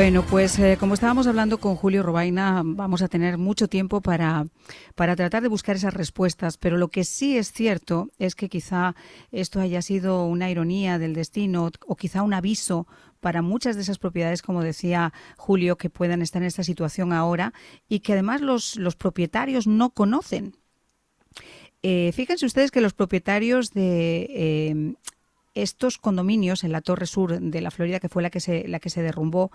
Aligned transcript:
Bueno, 0.00 0.24
pues 0.24 0.58
eh, 0.58 0.78
como 0.80 0.94
estábamos 0.94 1.26
hablando 1.26 1.58
con 1.58 1.76
Julio 1.76 2.02
Robaina, 2.02 2.62
vamos 2.64 3.02
a 3.02 3.08
tener 3.08 3.36
mucho 3.36 3.68
tiempo 3.68 4.00
para, 4.00 4.46
para 4.94 5.14
tratar 5.14 5.42
de 5.42 5.48
buscar 5.50 5.76
esas 5.76 5.92
respuestas, 5.92 6.56
pero 6.56 6.78
lo 6.78 6.88
que 6.88 7.04
sí 7.04 7.36
es 7.36 7.52
cierto 7.52 8.08
es 8.18 8.34
que 8.34 8.48
quizá 8.48 8.94
esto 9.30 9.60
haya 9.60 9.82
sido 9.82 10.24
una 10.24 10.50
ironía 10.50 10.98
del 10.98 11.12
destino 11.12 11.70
o 11.86 11.96
quizá 11.96 12.22
un 12.22 12.32
aviso 12.32 12.86
para 13.20 13.42
muchas 13.42 13.76
de 13.76 13.82
esas 13.82 13.98
propiedades, 13.98 14.40
como 14.40 14.62
decía 14.62 15.12
Julio, 15.36 15.76
que 15.76 15.90
puedan 15.90 16.22
estar 16.22 16.40
en 16.40 16.48
esta 16.48 16.64
situación 16.64 17.12
ahora 17.12 17.52
y 17.86 18.00
que 18.00 18.14
además 18.14 18.40
los, 18.40 18.76
los 18.76 18.96
propietarios 18.96 19.66
no 19.66 19.90
conocen. 19.90 20.56
Eh, 21.82 22.12
fíjense 22.14 22.46
ustedes 22.46 22.70
que 22.70 22.80
los 22.80 22.94
propietarios 22.94 23.72
de 23.72 24.26
eh, 24.30 24.94
estos 25.62 25.98
condominios 25.98 26.64
en 26.64 26.72
la 26.72 26.80
Torre 26.80 27.06
Sur 27.06 27.40
de 27.40 27.60
la 27.60 27.70
Florida, 27.70 28.00
que 28.00 28.08
fue 28.08 28.22
la 28.22 28.30
que 28.30 28.40
se, 28.40 28.66
la 28.68 28.80
que 28.80 28.90
se 28.90 29.02
derrumbó, 29.02 29.50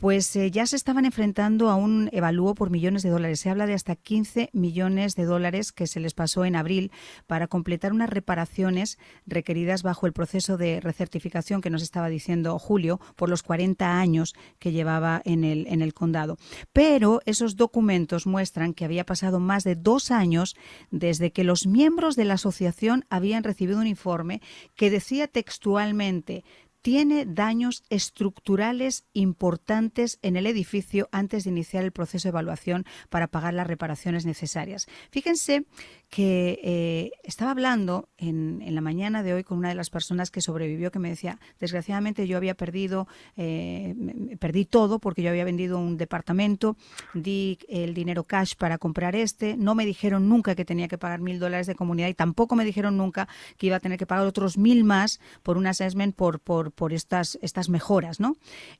pues 0.00 0.34
eh, 0.36 0.50
ya 0.50 0.66
se 0.66 0.76
estaban 0.76 1.04
enfrentando 1.04 1.68
a 1.68 1.74
un 1.74 2.08
evalúo 2.12 2.54
por 2.54 2.70
millones 2.70 3.02
de 3.02 3.10
dólares. 3.10 3.40
Se 3.40 3.50
habla 3.50 3.66
de 3.66 3.74
hasta 3.74 3.96
15 3.96 4.48
millones 4.54 5.14
de 5.14 5.24
dólares 5.24 5.72
que 5.72 5.86
se 5.86 6.00
les 6.00 6.14
pasó 6.14 6.46
en 6.46 6.56
abril 6.56 6.90
para 7.26 7.48
completar 7.48 7.92
unas 7.92 8.08
reparaciones 8.08 8.98
requeridas 9.26 9.82
bajo 9.82 10.06
el 10.06 10.14
proceso 10.14 10.56
de 10.56 10.80
recertificación 10.80 11.60
que 11.60 11.68
nos 11.68 11.82
estaba 11.82 12.08
diciendo 12.08 12.58
Julio 12.58 12.98
por 13.14 13.28
los 13.28 13.42
40 13.42 13.98
años 13.98 14.34
que 14.58 14.72
llevaba 14.72 15.20
en 15.26 15.44
el, 15.44 15.66
en 15.66 15.82
el 15.82 15.92
condado. 15.92 16.38
Pero 16.72 17.20
esos 17.26 17.56
documentos 17.56 18.26
muestran 18.26 18.72
que 18.72 18.86
había 18.86 19.04
pasado 19.04 19.38
más 19.38 19.64
de 19.64 19.74
dos 19.74 20.10
años 20.10 20.56
desde 20.90 21.30
que 21.30 21.44
los 21.44 21.66
miembros 21.66 22.16
de 22.16 22.24
la 22.24 22.34
asociación 22.34 23.04
habían 23.10 23.44
recibido 23.44 23.78
un 23.78 23.86
informe 23.86 24.40
que 24.76 24.90
decía 24.90 25.28
textualmente 25.42 26.44
tiene 26.82 27.26
daños 27.26 27.82
estructurales 27.90 29.04
importantes 29.12 30.18
en 30.22 30.36
el 30.36 30.46
edificio 30.46 31.08
antes 31.12 31.44
de 31.44 31.50
iniciar 31.50 31.84
el 31.84 31.92
proceso 31.92 32.28
de 32.28 32.30
evaluación 32.30 32.84
para 33.08 33.26
pagar 33.26 33.54
las 33.54 33.66
reparaciones 33.66 34.26
necesarias. 34.26 34.86
Fíjense 35.10 35.64
que 36.08 36.58
eh, 36.62 37.12
estaba 37.22 37.52
hablando 37.52 38.08
en, 38.18 38.62
la 38.74 38.80
mañana 38.80 39.22
de 39.22 39.34
hoy 39.34 39.44
con 39.44 39.58
una 39.58 39.68
de 39.68 39.74
las 39.74 39.90
personas 39.90 40.30
que 40.30 40.40
sobrevivió 40.40 40.90
que 40.90 40.98
me 40.98 41.08
decía, 41.08 41.38
desgraciadamente 41.58 42.26
yo 42.26 42.36
había 42.36 42.54
perdido, 42.54 43.08
eh, 43.36 43.94
perdí 44.38 44.64
todo 44.64 44.98
porque 44.98 45.22
yo 45.22 45.30
había 45.30 45.44
vendido 45.44 45.78
un 45.78 45.96
departamento, 45.96 46.76
di 47.14 47.58
el 47.68 47.94
dinero 47.94 48.24
cash 48.24 48.54
para 48.56 48.78
comprar 48.78 49.16
este, 49.16 49.56
no 49.56 49.74
me 49.74 49.86
dijeron 49.86 50.28
nunca 50.28 50.54
que 50.54 50.64
tenía 50.64 50.88
que 50.88 50.98
pagar 50.98 51.20
mil 51.20 51.38
dólares 51.38 51.66
de 51.66 51.74
comunidad 51.74 52.08
y 52.08 52.14
tampoco 52.14 52.56
me 52.56 52.64
dijeron 52.64 52.96
nunca 52.96 53.28
que 53.56 53.66
iba 53.66 53.76
a 53.76 53.80
tener 53.80 53.98
que 53.98 54.06
pagar 54.06 54.26
otros 54.26 54.58
mil 54.58 54.84
más 54.84 55.20
por 55.42 55.56
un 55.56 55.66
assessment 55.66 56.14
por, 56.14 56.40
por, 56.40 56.69
por 56.70 56.92
estas, 56.92 57.38
estas 57.42 57.68
mejoras. 57.68 58.20
¿no? 58.20 58.36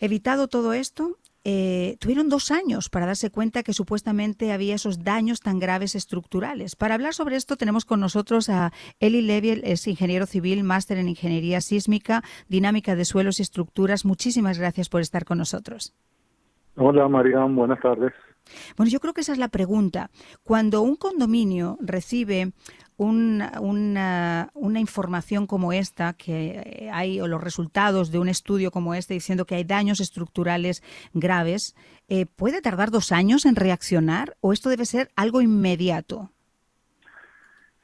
evitado 0.00 0.48
todo 0.48 0.72
esto? 0.72 1.16
Eh, 1.44 1.96
tuvieron 2.00 2.28
dos 2.28 2.50
años 2.50 2.90
para 2.90 3.06
darse 3.06 3.30
cuenta 3.30 3.62
que 3.62 3.72
supuestamente 3.72 4.52
había 4.52 4.74
esos 4.74 5.04
daños 5.04 5.40
tan 5.40 5.58
graves 5.58 5.94
estructurales. 5.94 6.76
Para 6.76 6.94
hablar 6.94 7.14
sobre 7.14 7.36
esto 7.36 7.56
tenemos 7.56 7.84
con 7.84 8.00
nosotros 8.00 8.48
a 8.48 8.72
Eli 9.00 9.22
Levy, 9.22 9.60
es 9.64 9.86
ingeniero 9.86 10.26
civil, 10.26 10.64
máster 10.64 10.98
en 10.98 11.08
ingeniería 11.08 11.60
sísmica, 11.60 12.22
dinámica 12.48 12.96
de 12.96 13.04
suelos 13.04 13.38
y 13.38 13.42
estructuras. 13.42 14.04
Muchísimas 14.04 14.58
gracias 14.58 14.88
por 14.88 15.00
estar 15.00 15.24
con 15.24 15.38
nosotros. 15.38 15.94
Hola, 16.76 17.08
María, 17.08 17.44
buenas 17.44 17.80
tardes. 17.80 18.12
Bueno, 18.76 18.90
yo 18.90 19.00
creo 19.00 19.12
que 19.12 19.20
esa 19.20 19.32
es 19.32 19.38
la 19.38 19.48
pregunta. 19.48 20.10
Cuando 20.42 20.82
un 20.82 20.96
condominio 20.96 21.76
recibe 21.80 22.52
una, 22.98 24.50
una, 24.54 24.80
información 24.80 25.46
como 25.46 25.72
esta, 25.72 26.12
que 26.14 26.90
hay, 26.92 27.20
o 27.20 27.28
los 27.28 27.42
resultados 27.42 28.10
de 28.10 28.18
un 28.18 28.28
estudio 28.28 28.70
como 28.70 28.92
este 28.94 29.14
diciendo 29.14 29.44
que 29.44 29.54
hay 29.54 29.64
daños 29.64 30.00
estructurales 30.00 30.82
graves, 31.14 31.76
eh, 32.08 32.26
¿puede 32.26 32.60
tardar 32.60 32.90
dos 32.90 33.12
años 33.12 33.46
en 33.46 33.54
reaccionar 33.54 34.34
o 34.40 34.52
esto 34.52 34.68
debe 34.68 34.84
ser 34.84 35.08
algo 35.14 35.40
inmediato? 35.40 36.30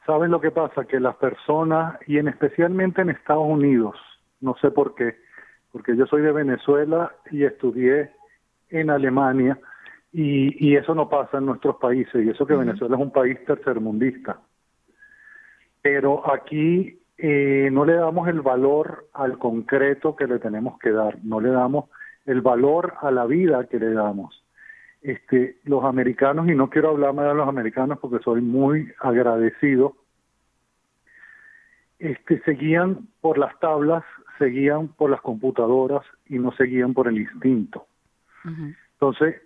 ¿Sabes 0.04 0.28
lo 0.28 0.40
que 0.40 0.50
pasa? 0.50 0.84
Que 0.84 1.00
las 1.00 1.16
personas, 1.16 1.98
y 2.06 2.18
en 2.18 2.28
especialmente 2.28 3.00
en 3.00 3.10
Estados 3.10 3.46
Unidos, 3.46 3.96
no 4.40 4.56
sé 4.60 4.70
por 4.70 4.94
qué, 4.94 5.16
porque 5.72 5.96
yo 5.96 6.06
soy 6.06 6.22
de 6.22 6.32
Venezuela 6.32 7.12
y 7.30 7.44
estudié 7.44 8.10
en 8.68 8.90
Alemania, 8.90 9.58
y, 10.12 10.76
eso 10.76 10.94
no 10.94 11.08
pasa 11.08 11.38
en 11.38 11.46
nuestros 11.46 11.76
países, 11.76 12.24
y 12.24 12.30
eso 12.30 12.46
que 12.46 12.54
Venezuela 12.54 12.94
es 12.94 13.02
un 13.02 13.10
país 13.10 13.36
tercermundista. 13.44 14.38
Pero 15.84 16.32
aquí 16.32 16.98
eh, 17.18 17.68
no 17.70 17.84
le 17.84 17.92
damos 17.92 18.26
el 18.26 18.40
valor 18.40 19.06
al 19.12 19.36
concreto 19.36 20.16
que 20.16 20.26
le 20.26 20.38
tenemos 20.38 20.78
que 20.78 20.90
dar, 20.90 21.18
no 21.22 21.42
le 21.42 21.50
damos 21.50 21.90
el 22.24 22.40
valor 22.40 22.94
a 23.02 23.10
la 23.10 23.26
vida 23.26 23.66
que 23.66 23.78
le 23.78 23.92
damos. 23.92 24.42
Este, 25.02 25.58
los 25.64 25.84
americanos, 25.84 26.48
y 26.48 26.54
no 26.54 26.70
quiero 26.70 26.88
hablar 26.88 27.12
más 27.12 27.26
de 27.26 27.34
los 27.34 27.46
americanos 27.46 27.98
porque 28.00 28.24
soy 28.24 28.40
muy 28.40 28.90
agradecido, 28.98 29.94
este, 31.98 32.40
seguían 32.44 33.06
por 33.20 33.36
las 33.36 33.60
tablas, 33.60 34.04
seguían 34.38 34.88
por 34.88 35.10
las 35.10 35.20
computadoras 35.20 36.06
y 36.30 36.38
no 36.38 36.50
seguían 36.52 36.94
por 36.94 37.08
el 37.08 37.18
instinto. 37.18 37.86
Entonces, 38.94 39.42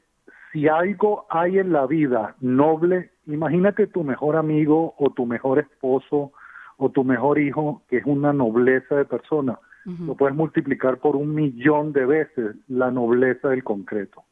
si 0.53 0.69
algo 0.69 1.27
hay 1.31 1.59
en 1.59 1.73
la 1.73 1.87
vida 1.87 2.37
noble, 2.39 3.11
imagínate 3.29 3.87
tu 3.87 4.05
mejor 4.05 4.37
amigo 4.37 4.95
o 4.99 5.11
tu 5.11 5.27
mejor 5.27 5.59
esposo 5.61 6.33
o 6.77 6.91
tu 6.91 7.05
mejor 7.05 7.39
hijo, 7.39 7.83
que 7.89 7.99
es 7.99 8.07
una 8.07 8.33
nobleza 8.33 8.97
de 8.97 9.05
persona. 9.05 9.59
Lo 10.07 10.17
puedes 10.17 10.37
multiplicar 10.37 10.99
por 10.99 11.17
un 11.17 11.35
millón 11.35 11.95
de 11.95 12.05
veces 12.05 12.57
la 12.69 12.91
nobleza 12.91 13.49
del 13.49 13.65
concreto. 13.65 14.25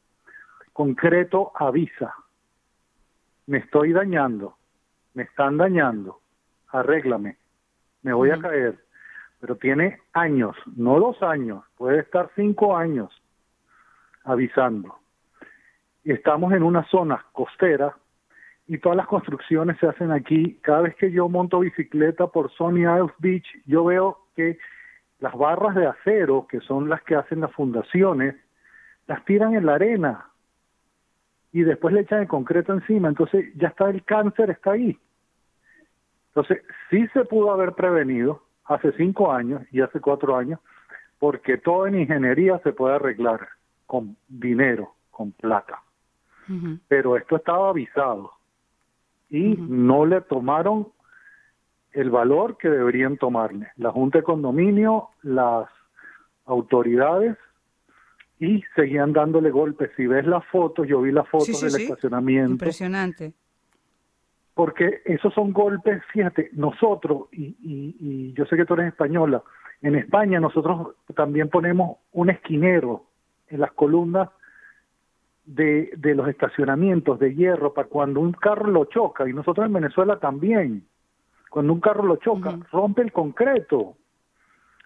Concreto 0.75 1.53
avisa, 1.55 2.15
me 3.47 3.59
estoy 3.59 3.93
dañando, 3.93 4.57
me 5.15 5.23
están 5.23 5.57
dañando, 5.57 6.21
arréglame, 6.69 7.39
me 8.03 8.13
voy 8.13 8.31
a 8.31 8.39
caer. 8.39 8.79
Pero 9.41 9.57
tiene 9.57 9.99
años, 10.13 10.57
no 10.77 11.01
dos 11.01 11.23
años, 11.23 11.65
puede 11.79 12.01
estar 12.01 12.31
cinco 12.37 12.77
años 12.77 13.11
avisando 14.25 14.95
estamos 16.13 16.53
en 16.53 16.63
una 16.63 16.85
zona 16.85 17.25
costera 17.33 17.97
y 18.67 18.79
todas 18.79 18.97
las 18.97 19.07
construcciones 19.07 19.79
se 19.79 19.87
hacen 19.87 20.11
aquí. 20.11 20.59
Cada 20.63 20.83
vez 20.83 20.97
que 20.97 21.11
yo 21.11 21.29
monto 21.29 21.61
bicicleta 21.61 22.27
por 22.27 22.51
Sony 22.53 22.81
Isles 22.81 23.15
Beach, 23.19 23.47
yo 23.67 23.85
veo 23.85 24.19
que 24.35 24.59
las 25.21 25.35
barras 25.35 25.75
de 25.75 25.87
acero, 25.87 26.47
que 26.49 26.61
son 26.61 26.89
las 26.89 27.03
que 27.03 27.15
hacen 27.15 27.41
las 27.41 27.53
fundaciones, 27.53 28.35
las 29.07 29.25
tiran 29.25 29.55
en 29.55 29.67
la 29.67 29.75
arena 29.75 30.27
y 31.53 31.63
después 31.63 31.95
le 31.95 32.01
echan 32.01 32.23
el 32.23 32.29
concreto 32.29 32.73
encima. 32.73 33.09
Entonces 33.09 33.55
ya 33.55 33.69
está 33.69 33.89
el 33.89 34.05
cáncer, 34.05 34.51
está 34.51 34.73
ahí. 34.73 34.99
Entonces 36.29 36.63
sí 36.91 37.07
se 37.15 37.25
pudo 37.25 37.53
haber 37.53 37.73
prevenido 37.73 38.43
hace 38.65 38.93
cinco 38.93 39.33
años 39.33 39.63
y 39.71 39.81
hace 39.81 40.01
cuatro 40.01 40.37
años, 40.37 40.61
porque 41.19 41.57
todo 41.57 41.87
en 41.87 42.01
ingeniería 42.01 42.59
se 42.59 42.73
puede 42.73 42.97
arreglar 42.97 43.49
con 43.87 44.17
dinero, 44.29 44.95
con 45.11 45.33
plata 45.33 45.81
pero 46.89 47.17
esto 47.17 47.37
estaba 47.37 47.71
avisado 47.71 48.33
y 49.29 49.57
no 49.57 50.07
le 50.07 50.21
tomaron 50.23 50.89
el 51.93 52.11
valor 52.11 52.57
que 52.59 52.69
deberían 52.69 53.17
tomarle. 53.17 53.69
La 53.77 53.91
Junta 53.91 54.19
de 54.19 54.25
Condominio, 54.25 55.09
las 55.23 55.69
autoridades 56.45 57.37
y 58.39 58.63
seguían 58.75 59.13
dándole 59.13 59.51
golpes. 59.51 59.91
Si 59.97 60.07
ves 60.07 60.27
las 60.27 60.45
fotos, 60.47 60.87
yo 60.87 61.01
vi 61.01 61.11
las 61.11 61.29
fotos 61.29 61.61
del 61.61 61.83
estacionamiento. 61.83 62.53
Impresionante. 62.53 63.33
Porque 64.55 65.03
esos 65.05 65.35
son 65.35 65.53
golpes, 65.53 66.03
fíjate, 66.13 66.51
nosotros, 66.53 67.29
y, 67.33 67.57
y 67.63 68.33
yo 68.33 68.47
sé 68.47 68.57
que 68.57 68.65
tú 68.65 68.75
eres 68.75 68.89
española, 68.89 69.43
en 69.83 69.97
España 69.97 70.41
nosotros 70.41 70.95
también 71.15 71.51
ponemos 71.51 71.99
un 72.13 72.31
esquinero 72.31 73.05
en 73.49 73.61
las 73.61 73.73
columnas 73.73 74.31
de, 75.47 75.93
de 75.97 76.15
los 76.15 76.29
estacionamientos 76.29 77.19
de 77.19 77.35
hierro 77.35 77.73
para 77.73 77.89
cuando 77.89 78.21
un 78.21 78.33
carro 78.33 78.69
lo 78.69 78.85
choca, 78.87 79.29
y 79.29 79.33
nosotros 79.33 79.67
en 79.67 79.73
Venezuela 79.73 80.19
también, 80.19 80.85
cuando 81.51 81.73
un 81.73 81.81
carro 81.81 82.05
lo 82.05 82.17
choca, 82.17 82.59
rompe 82.71 83.03
el 83.03 83.13
concreto, 83.13 83.95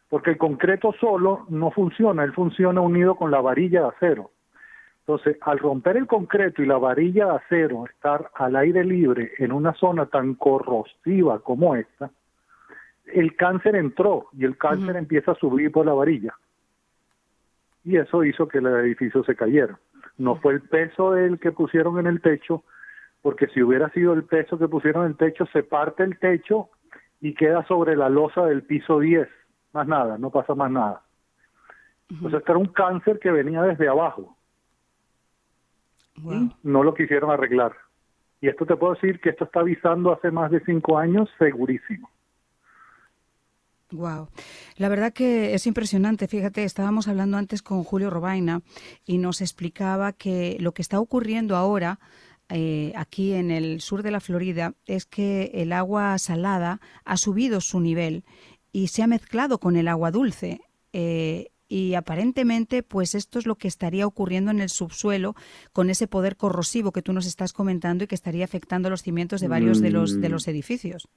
porque 0.09 0.31
el 0.31 0.39
concreto 0.39 0.93
solo 1.01 1.47
no 1.49 1.71
funciona, 1.71 2.23
él 2.25 2.33
funciona 2.33 2.81
unido 2.81 3.15
con 3.15 3.31
la 3.31 3.41
varilla 3.41 3.83
de 3.83 3.89
acero. 3.89 4.31
Entonces, 5.01 5.39
al 5.41 5.59
romper 5.59 5.97
el 5.97 6.07
concreto 6.07 6.62
y 6.62 6.67
la 6.67 6.79
varilla 6.79 7.27
de 7.27 7.37
acero, 7.37 7.87
estar 7.87 8.31
al 8.35 8.55
aire 8.55 8.85
libre 8.85 9.33
en 9.39 9.51
una 9.51 9.73
zona 9.75 10.07
tan 10.07 10.35
corrosiva 10.35 11.41
como 11.41 11.75
esta, 11.75 12.11
el 13.07 13.35
cáncer 13.35 13.75
entró 13.75 14.27
y 14.33 14.45
el 14.45 14.57
cáncer 14.57 14.97
empieza 14.97 15.33
a 15.33 15.37
subir 15.37 15.73
por 15.73 15.87
la 15.87 15.95
varilla. 15.95 16.35
y 17.83 17.97
eso 17.97 18.23
hizo 18.25 18.47
que 18.47 18.59
el 18.59 18.67
edificio 18.67 19.25
se 19.25 19.35
cayera. 19.35 19.79
No 20.21 20.37
fue 20.37 20.53
el 20.53 20.61
peso 20.61 21.13
del 21.13 21.41
que 21.41 21.51
pusieron 21.51 21.99
en 21.99 22.07
el 22.07 22.21
techo, 22.21 22.63
porque 23.23 23.47
si 23.47 23.63
hubiera 23.63 23.89
sido 23.89 24.13
el 24.13 24.25
peso 24.25 24.59
que 24.59 24.69
pusieron 24.69 25.05
en 25.05 25.13
el 25.13 25.17
techo, 25.17 25.47
se 25.47 25.63
parte 25.63 26.03
el 26.03 26.19
techo 26.19 26.69
y 27.23 27.33
queda 27.33 27.67
sobre 27.67 27.97
la 27.97 28.11
losa 28.11 28.45
del 28.45 28.63
piso 28.63 29.01
10. 29.01 29.27
Más 29.73 29.89
nada, 29.89 30.19
no 30.19 30.29
pasa 30.29 30.55
más 30.55 30.71
nada. 30.71 31.01
Entonces, 32.11 32.39
este 32.41 32.53
era 32.53 32.59
un 32.59 32.67
cáncer 32.67 33.19
que 33.19 33.31
venía 33.31 33.63
desde 33.63 33.89
abajo. 33.89 34.37
no 36.63 36.83
lo 36.83 36.93
quisieron 36.93 37.31
arreglar. 37.31 37.73
Y 38.43 38.49
esto 38.49 38.67
te 38.67 38.77
puedo 38.77 38.93
decir 38.93 39.21
que 39.21 39.31
esto 39.31 39.45
está 39.45 39.61
avisando 39.61 40.13
hace 40.13 40.31
más 40.31 40.51
de 40.51 40.61
cinco 40.67 40.99
años, 40.99 41.31
segurísimo. 41.39 42.10
Wow. 43.93 44.29
La 44.77 44.89
verdad 44.89 45.13
que 45.13 45.55
es 45.55 45.67
impresionante. 45.67 46.29
Fíjate, 46.29 46.65
estábamos 46.65 47.09
hablando 47.09 47.37
antes 47.37 47.63
con 47.63 47.83
Julio 47.83 48.11
Robaina 48.11 48.63
y 49.05 49.19
nos 49.19 49.41
explicaba 49.41 50.13
que 50.13 50.57
lo 50.61 50.73
que 50.73 50.83
está 50.83 51.01
ocurriendo 51.01 51.57
ahora 51.57 51.99
eh, 52.49 52.93
aquí 52.97 53.33
en 53.33 53.51
el 53.51 53.81
sur 53.81 54.03
de 54.03 54.11
la 54.11 54.21
Florida 54.21 54.75
es 54.87 55.07
que 55.07 55.51
el 55.55 55.73
agua 55.73 56.19
salada 56.19 56.81
ha 57.05 57.17
subido 57.17 57.61
su 57.61 57.81
nivel 57.81 58.25
y 58.73 58.89
se 58.89 59.03
ha 59.03 59.07
mezclado 59.07 59.59
con 59.59 59.77
el 59.77 59.89
agua 59.89 60.11
dulce. 60.11 60.61
Eh, 60.93 61.51
y 61.69 61.95
aparentemente 61.95 62.83
pues 62.83 63.15
esto 63.15 63.39
es 63.39 63.47
lo 63.47 63.55
que 63.55 63.69
estaría 63.69 64.07
ocurriendo 64.07 64.51
en 64.51 64.61
el 64.61 64.71
subsuelo 64.71 65.37
con 65.73 65.89
ese 65.89 66.09
poder 66.09 66.37
corrosivo 66.37 66.91
que 66.91 67.03
tú 67.03 67.13
nos 67.13 67.27
estás 67.27 67.53
comentando 67.53 68.03
y 68.03 68.07
que 68.09 68.17
estaría 68.17 68.45
afectando 68.45 68.91
los 68.91 69.03
cimientos 69.03 69.41
de 69.41 69.47
varios 69.47 69.81
de 69.81 69.91
los 69.91 70.21
de 70.21 70.29
los 70.29 70.47
mm. 70.47 70.51
edificios. 70.51 71.09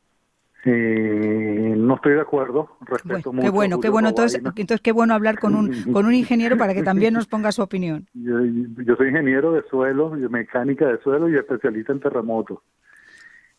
Eh, 0.65 1.75
no 1.77 1.95
estoy 1.95 2.13
de 2.13 2.21
acuerdo, 2.21 2.77
respeto 2.81 3.33
mucho. 3.33 3.43
Qué 3.43 3.49
bueno, 3.49 3.81
qué 3.81 3.89
bueno. 3.89 4.09
Entonces, 4.09 4.41
entonces, 4.43 4.81
qué 4.81 4.93
bueno 4.93 5.13
hablar 5.13 5.37
con 5.37 5.55
un, 5.55 5.71
con 5.93 6.05
un 6.05 6.13
ingeniero 6.13 6.57
para 6.57 6.73
que 6.73 6.83
también 6.83 7.13
nos 7.13 7.27
ponga 7.27 7.51
su 7.51 7.61
opinión. 7.61 8.07
Yo, 8.13 8.95
soy 8.95 9.09
ingeniero 9.09 9.51
de 9.51 9.63
suelo, 9.63 10.11
mecánica 10.11 10.87
de 10.87 10.99
suelo 10.99 11.29
y 11.29 11.35
especialista 11.35 11.91
en 11.91 11.99
terremotos. 11.99 12.59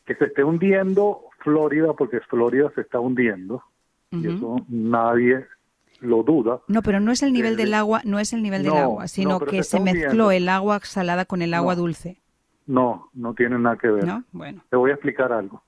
Que 0.06 0.14
se 0.14 0.26
esté 0.26 0.44
hundiendo 0.44 1.24
Florida, 1.40 1.92
porque 1.92 2.20
Florida 2.20 2.70
se 2.74 2.82
está 2.82 3.00
hundiendo, 3.00 3.62
y 4.10 4.26
eso 4.26 4.56
nadie 4.68 5.46
lo 6.00 6.22
duda. 6.22 6.60
No, 6.68 6.82
pero 6.82 7.00
no 7.00 7.10
es 7.10 7.22
el 7.22 7.32
nivel 7.32 7.56
del 7.56 7.74
agua, 7.74 8.02
no 8.04 8.18
es 8.18 8.32
el 8.32 8.42
nivel 8.42 8.62
del 8.62 8.76
agua, 8.76 9.08
sino 9.08 9.40
que 9.40 9.62
se, 9.62 9.80
mezcló 9.80 10.30
el 10.30 10.48
agua 10.48 10.80
salada 10.80 11.24
con 11.24 11.42
el 11.42 11.54
agua 11.54 11.74
dulce. 11.74 12.20
No, 12.66 13.10
no 13.12 13.34
tiene 13.34 13.58
nada 13.58 13.76
que 13.76 13.88
ver. 13.88 14.06
Bueno. 14.32 14.62
Te 14.70 14.76
voy 14.76 14.90
a 14.90 14.94
explicar 14.94 15.32
algo. 15.32 15.62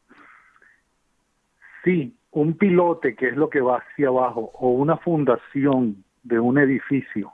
Si 1.86 2.18
un 2.32 2.54
pilote, 2.54 3.14
que 3.14 3.28
es 3.28 3.36
lo 3.36 3.48
que 3.48 3.60
va 3.60 3.76
hacia 3.78 4.08
abajo, 4.08 4.50
o 4.54 4.70
una 4.70 4.96
fundación 4.96 6.04
de 6.24 6.40
un 6.40 6.58
edificio 6.58 7.32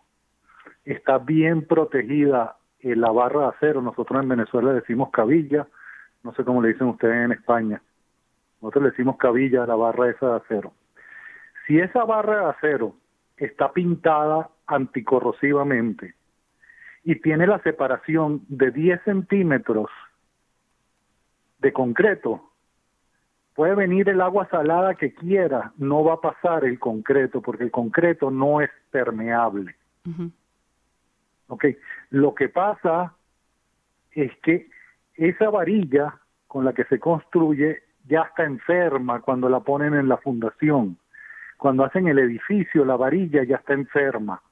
está 0.84 1.16
bien 1.16 1.66
protegida 1.66 2.56
en 2.80 3.00
la 3.00 3.10
barra 3.10 3.40
de 3.40 3.46
acero, 3.46 3.80
nosotros 3.80 4.22
en 4.22 4.28
Venezuela 4.28 4.74
decimos 4.74 5.08
cabilla, 5.10 5.66
no 6.22 6.34
sé 6.34 6.44
cómo 6.44 6.60
le 6.60 6.68
dicen 6.68 6.88
ustedes 6.88 7.24
en 7.24 7.32
España, 7.32 7.80
nosotros 8.60 8.84
le 8.84 8.90
decimos 8.90 9.16
cabilla 9.16 9.64
a 9.64 9.66
la 9.66 9.74
barra 9.74 10.10
esa 10.10 10.28
de 10.28 10.36
acero. 10.36 10.74
Si 11.66 11.78
esa 11.78 12.04
barra 12.04 12.40
de 12.40 12.50
acero 12.50 12.94
está 13.38 13.72
pintada 13.72 14.50
anticorrosivamente 14.66 16.14
y 17.04 17.14
tiene 17.22 17.46
la 17.46 17.58
separación 17.62 18.42
de 18.48 18.70
10 18.70 19.00
centímetros 19.04 19.88
de 21.58 21.72
concreto, 21.72 22.51
puede 23.54 23.74
venir 23.74 24.08
el 24.08 24.20
agua 24.20 24.48
salada 24.50 24.94
que 24.94 25.14
quiera, 25.14 25.72
no 25.76 26.04
va 26.04 26.14
a 26.14 26.20
pasar 26.20 26.64
el 26.64 26.78
concreto, 26.78 27.40
porque 27.40 27.64
el 27.64 27.70
concreto 27.70 28.30
no 28.30 28.60
es 28.60 28.70
permeable. 28.90 29.74
lo 32.10 32.34
que 32.34 32.48
pasa 32.48 33.14
es 34.12 34.32
que 34.42 34.68
esa 35.14 35.50
varilla 35.50 36.18
con 36.46 36.64
la 36.64 36.72
que 36.72 36.84
se 36.84 36.98
construye 36.98 37.82
ya 38.08 38.22
está 38.22 38.44
enferma 38.44 39.20
cuando 39.20 39.48
la 39.48 39.60
ponen 39.60 39.94
en 39.94 40.08
la 40.08 40.16
fundación 40.16 40.98
cuando 41.62 41.84
hacen 41.84 42.08
el 42.08 42.18
edificio, 42.18 42.84
la 42.84 42.96
varilla 42.96 43.44
ya 43.44 43.54
está 43.54 43.72
enferma. 43.72 44.42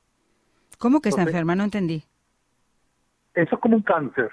¿Cómo 0.79 1.01
que 1.01 1.09
está 1.09 1.23
enferma? 1.23 1.57
No 1.57 1.65
entendí. 1.65 2.05
Eso 3.35 3.57
es 3.57 3.61
como 3.61 3.75
un 3.75 3.83
cáncer. 3.83 4.31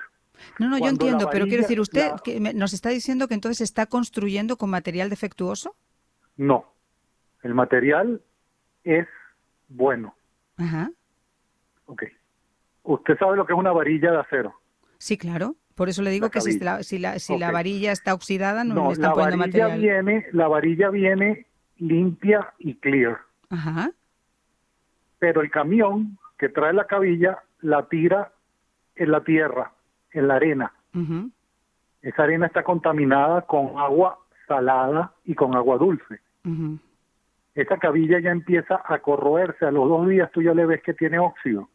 No, 0.59 0.69
no, 0.69 0.77
yo 0.77 0.87
entiendo, 0.87 1.29
pero 1.31 1.45
quiero 1.45 1.61
decir, 1.61 1.79
¿usted 1.79 2.11
nos 2.53 2.73
está 2.73 2.89
diciendo 2.89 3.27
que 3.27 3.33
entonces 3.33 3.61
está 3.61 3.85
construyendo 3.85 4.57
con 4.57 4.69
material 4.69 5.09
defectuoso? 5.09 5.75
No, 6.35 6.73
el 7.43 7.53
material 7.53 8.21
es 8.83 9.07
bueno. 9.67 10.15
Ajá. 10.57 10.91
Ok. 11.85 12.03
¿Usted 12.83 13.17
sabe 13.17 13.37
lo 13.37 13.45
que 13.45 13.53
es 13.53 13.59
una 13.59 13.71
varilla 13.71 14.11
de 14.11 14.19
acero? 14.19 14.53
Sí, 14.97 15.17
claro. 15.17 15.55
Por 15.75 15.89
eso 15.89 16.01
le 16.01 16.09
digo 16.09 16.31
que 16.31 16.41
si 16.41 16.59
la, 16.59 16.81
si, 16.81 16.97
la, 16.97 17.19
si 17.19 17.37
la 17.37 17.51
varilla 17.51 17.91
está 17.91 18.13
oxidada, 18.13 18.63
no, 18.63 18.73
no 18.73 18.87
le 18.87 18.93
están 18.93 19.13
poniendo 19.13 19.37
material. 19.37 19.79
Viene, 19.79 20.25
la 20.31 20.47
varilla 20.47 20.89
viene 20.89 21.45
limpia 21.77 22.53
y 22.57 22.75
clear. 22.75 23.19
Ajá. 23.49 23.91
Pero 25.19 25.41
el 25.41 25.51
camión 25.51 26.17
que 26.39 26.49
trae 26.49 26.73
la 26.73 26.87
cabilla 26.87 27.43
la 27.61 27.87
tira 27.87 28.33
en 28.95 29.11
la 29.11 29.23
tierra, 29.23 29.71
en 30.17 30.27
la 30.27 30.35
arena. 30.35 30.73
Esa 32.01 32.23
arena 32.23 32.47
está 32.47 32.63
contaminada 32.63 33.41
con 33.41 33.77
agua 33.77 34.19
salada 34.47 35.13
y 35.25 35.35
con 35.35 35.55
agua 35.55 35.77
dulce. 35.77 36.19
Esa 37.53 37.77
cabilla 37.77 38.19
ya 38.19 38.31
empieza 38.31 38.81
a 38.85 38.99
corroerse. 38.99 39.65
A 39.65 39.71
los 39.71 39.89
dos 39.89 40.07
días 40.07 40.31
tú 40.31 40.41
ya 40.41 40.53
le 40.53 40.65
ves 40.65 40.81
que 40.83 40.93
tiene 40.93 41.19
óxido. 41.19 41.69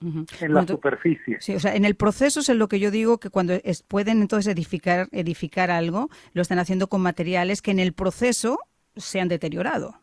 en 0.00 0.54
la 0.54 0.66
superficie. 0.66 1.38
Sí, 1.40 1.54
o 1.54 1.60
sea, 1.60 1.74
en 1.74 1.84
el 1.84 1.94
proceso 1.94 2.40
es 2.40 2.48
en 2.48 2.58
lo 2.58 2.68
que 2.68 2.80
yo 2.80 2.90
digo 2.90 3.18
que 3.18 3.30
cuando 3.30 3.54
pueden 3.88 4.22
entonces 4.22 4.52
edificar 4.52 5.08
edificar 5.12 5.70
algo, 5.70 6.08
lo 6.32 6.42
están 6.42 6.58
haciendo 6.58 6.88
con 6.88 7.02
materiales 7.02 7.60
que 7.60 7.70
en 7.70 7.78
el 7.78 7.92
proceso 7.92 8.58
se 8.96 9.20
han 9.20 9.28
deteriorado. 9.28 9.94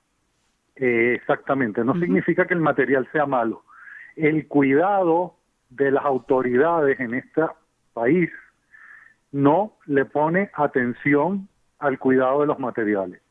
Eh, 0.76 1.16
exactamente, 1.16 1.84
no 1.84 1.94
significa 2.00 2.46
que 2.46 2.54
el 2.54 2.60
material 2.60 3.08
sea 3.12 3.26
malo. 3.26 3.64
El 4.16 4.48
cuidado 4.48 5.36
de 5.70 5.92
las 5.92 6.06
autoridades 6.06 7.00
en 7.00 7.16
este 7.16 7.42
país 7.98 8.30
no 9.32 9.74
le 9.86 10.06
pone 10.06 10.50
atención 10.54 11.48
al 11.80 11.98
cuidado 12.00 12.42
de 12.42 12.48
los 12.48 12.60
materiales. 12.60 13.22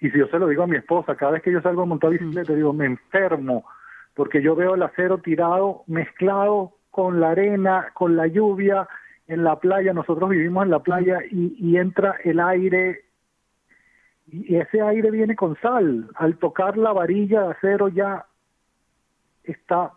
Y 0.00 0.10
si 0.10 0.18
yo 0.18 0.26
se 0.28 0.38
lo 0.38 0.48
digo 0.48 0.62
a 0.62 0.66
mi 0.66 0.76
esposa, 0.76 1.16
cada 1.16 1.32
vez 1.32 1.42
que 1.42 1.52
yo 1.52 1.60
salgo 1.62 1.82
a 1.82 1.86
montar 1.86 2.10
bicicleta, 2.10 2.52
digo, 2.52 2.72
me 2.72 2.86
enfermo, 2.86 3.64
porque 4.14 4.42
yo 4.42 4.54
veo 4.54 4.74
el 4.74 4.82
acero 4.82 5.18
tirado, 5.18 5.84
mezclado 5.86 6.72
con 6.90 7.20
la 7.20 7.30
arena, 7.30 7.88
con 7.94 8.16
la 8.16 8.26
lluvia, 8.26 8.88
en 9.26 9.44
la 9.44 9.56
playa, 9.58 9.92
nosotros 9.92 10.30
vivimos 10.30 10.64
en 10.64 10.70
la 10.70 10.80
playa 10.80 11.18
y, 11.30 11.56
y 11.58 11.76
entra 11.76 12.16
el 12.24 12.40
aire 12.40 13.06
y 14.28 14.56
ese 14.56 14.80
aire 14.80 15.10
viene 15.10 15.36
con 15.36 15.56
sal. 15.60 16.08
Al 16.16 16.36
tocar 16.38 16.76
la 16.76 16.92
varilla 16.92 17.42
de 17.42 17.50
acero 17.52 17.88
ya 17.88 18.26
está 19.44 19.92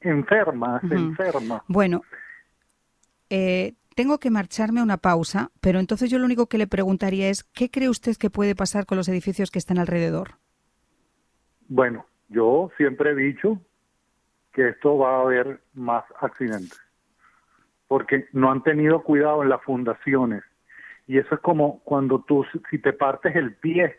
enferma, 0.00 0.80
se 0.88 0.94
enferma. 0.94 1.62
Bueno, 1.68 2.02
eh, 3.34 3.76
tengo 3.96 4.18
que 4.18 4.30
marcharme 4.30 4.80
a 4.80 4.82
una 4.82 4.98
pausa, 4.98 5.50
pero 5.62 5.80
entonces 5.80 6.10
yo 6.10 6.18
lo 6.18 6.26
único 6.26 6.48
que 6.48 6.58
le 6.58 6.66
preguntaría 6.66 7.30
es, 7.30 7.44
¿qué 7.44 7.70
cree 7.70 7.88
usted 7.88 8.14
que 8.18 8.28
puede 8.28 8.54
pasar 8.54 8.84
con 8.84 8.98
los 8.98 9.08
edificios 9.08 9.50
que 9.50 9.58
están 9.58 9.78
alrededor? 9.78 10.32
Bueno, 11.66 12.04
yo 12.28 12.70
siempre 12.76 13.12
he 13.12 13.14
dicho 13.14 13.58
que 14.52 14.68
esto 14.68 14.98
va 14.98 15.16
a 15.16 15.20
haber 15.22 15.62
más 15.72 16.04
accidentes, 16.20 16.78
porque 17.88 18.28
no 18.34 18.52
han 18.52 18.62
tenido 18.62 19.02
cuidado 19.02 19.42
en 19.42 19.48
las 19.48 19.62
fundaciones, 19.62 20.42
y 21.06 21.16
eso 21.16 21.34
es 21.34 21.40
como 21.40 21.80
cuando 21.84 22.20
tú, 22.20 22.44
si 22.70 22.78
te 22.80 22.92
partes 22.92 23.34
el 23.34 23.54
pie 23.54 23.96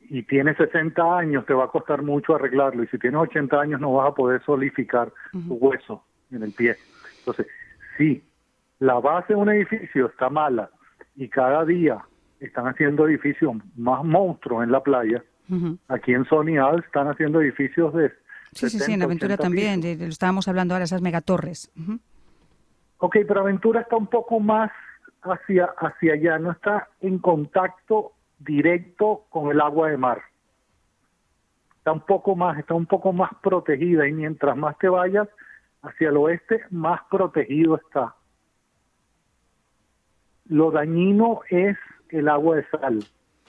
y 0.00 0.22
tienes 0.22 0.56
60 0.56 1.18
años, 1.18 1.44
te 1.44 1.52
va 1.52 1.64
a 1.64 1.68
costar 1.68 2.02
mucho 2.02 2.34
arreglarlo. 2.34 2.82
Y 2.82 2.88
si 2.88 2.98
tienes 2.98 3.20
80 3.20 3.60
años, 3.60 3.80
no 3.80 3.92
vas 3.92 4.10
a 4.10 4.14
poder 4.14 4.42
solidificar 4.42 5.12
tu 5.30 5.54
hueso 5.54 6.04
en 6.30 6.42
el 6.42 6.52
pie. 6.52 6.76
Entonces, 7.22 7.46
si 7.96 8.22
la 8.80 8.98
base 8.98 9.34
de 9.34 9.38
un 9.38 9.48
edificio 9.48 10.06
está 10.06 10.28
mala 10.28 10.70
y 11.14 11.28
cada 11.28 11.64
día 11.64 12.04
están 12.40 12.66
haciendo 12.66 13.06
edificios 13.06 13.54
más 13.76 14.04
monstruos 14.04 14.64
en 14.64 14.72
la 14.72 14.82
playa, 14.82 15.22
aquí 15.88 16.12
en 16.12 16.24
Sony 16.24 16.58
están 16.84 17.08
haciendo 17.08 17.40
edificios 17.40 17.94
de... 17.94 18.10
Sí, 18.52 18.68
sí, 18.68 18.80
sí, 18.80 18.92
en 18.92 19.02
Aventura 19.02 19.36
también, 19.36 19.80
lo 19.80 20.06
estábamos 20.06 20.48
hablando 20.48 20.74
ahora, 20.74 20.84
esas 20.84 21.00
megatorres. 21.00 21.70
Ok, 22.98 23.18
pero 23.26 23.40
Aventura 23.40 23.82
está 23.82 23.96
un 23.96 24.08
poco 24.08 24.40
más 24.40 24.70
hacia, 25.22 25.66
hacia 25.78 26.14
allá, 26.14 26.38
no 26.38 26.50
está 26.50 26.88
en 27.00 27.18
contacto 27.18 28.12
directo 28.40 29.26
con 29.30 29.50
el 29.50 29.60
agua 29.60 29.90
de 29.90 29.96
mar. 29.96 30.22
Está 31.78 31.92
un 31.92 32.00
poco 32.00 32.34
más, 32.34 32.58
está 32.58 32.74
un 32.74 32.86
poco 32.86 33.12
más 33.12 33.30
protegida 33.42 34.08
y 34.08 34.12
mientras 34.12 34.56
más 34.56 34.76
te 34.78 34.88
vayas 34.88 35.28
hacia 35.82 36.08
el 36.08 36.16
oeste, 36.16 36.62
más 36.70 37.00
protegido 37.10 37.76
está. 37.76 38.14
Lo 40.46 40.70
dañino 40.70 41.40
es 41.50 41.76
el 42.10 42.28
agua 42.28 42.56
de 42.56 42.66
sal. 42.68 43.04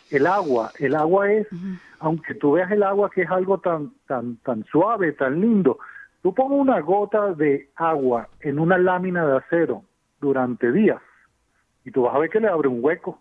El 0.10 0.28
agua, 0.28 0.72
el 0.80 0.96
agua 0.96 1.32
es, 1.32 1.48
aunque 2.00 2.36
tú 2.36 2.54
veas 2.54 2.72
el 2.72 2.84
agua 2.84 3.10
que 3.10 3.24
es 3.24 3.32
algo 3.32 3.60
tan, 3.60 3.94
tan, 4.08 4.38
tan 4.38 4.64
suave, 4.66 5.14
tan 5.14 5.40
lindo, 5.42 5.80
tú 6.22 6.34
pones 6.34 6.60
una 6.60 6.80
gota 6.82 7.34
de 7.34 7.72
agua 7.76 8.30
en 8.42 8.60
una 8.60 8.78
lámina 8.78 9.26
de 9.26 9.38
acero 9.38 9.84
durante 10.20 10.72
días 10.72 11.02
y 11.86 11.92
tú 11.92 12.04
vas 12.04 12.16
a 12.16 12.20
ver 12.20 12.30
que 12.30 12.40
le 12.40 12.48
abre 12.48 12.68
un 12.68 12.84
hueco. 12.84 13.20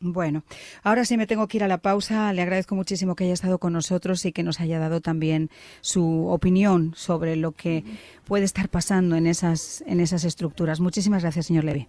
Bueno, 0.00 0.44
ahora 0.84 1.04
sí 1.04 1.16
me 1.16 1.26
tengo 1.26 1.48
que 1.48 1.56
ir 1.56 1.64
a 1.64 1.68
la 1.68 1.78
pausa. 1.78 2.32
Le 2.32 2.42
agradezco 2.42 2.76
muchísimo 2.76 3.16
que 3.16 3.24
haya 3.24 3.32
estado 3.32 3.58
con 3.58 3.72
nosotros 3.72 4.24
y 4.24 4.32
que 4.32 4.44
nos 4.44 4.60
haya 4.60 4.78
dado 4.78 5.00
también 5.00 5.50
su 5.80 6.28
opinión 6.28 6.92
sobre 6.94 7.34
lo 7.34 7.52
que 7.52 7.82
puede 8.24 8.44
estar 8.44 8.68
pasando 8.68 9.16
en 9.16 9.26
esas, 9.26 9.82
en 9.86 9.98
esas 10.00 10.24
estructuras. 10.24 10.78
Muchísimas 10.78 11.22
gracias, 11.22 11.46
señor 11.46 11.64
Levy. 11.64 11.88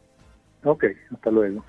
Ok, 0.64 0.86
hasta 1.12 1.30
luego. 1.30 1.64